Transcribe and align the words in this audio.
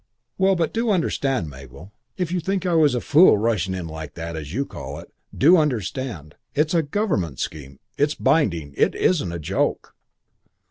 "Well, 0.39 0.55
but 0.55 0.73
do 0.73 0.89
understand, 0.89 1.47
Mabel. 1.47 1.91
If 2.17 2.31
you 2.31 2.39
think 2.39 2.65
I 2.65 2.73
was 2.73 2.95
a 2.95 3.01
fool 3.01 3.37
rushing 3.37 3.75
in 3.75 3.85
like 3.87 4.15
that, 4.15 4.35
as 4.35 4.51
you 4.51 4.65
call 4.65 4.97
it. 4.97 5.13
Do 5.37 5.57
understand. 5.57 6.33
It's 6.55 6.73
a 6.73 6.81
Government 6.81 7.37
scheme. 7.39 7.77
It's 7.99 8.15
binding. 8.15 8.73
It 8.75 8.95
isn't 8.95 9.31
a 9.31 9.37
joke." 9.37 9.93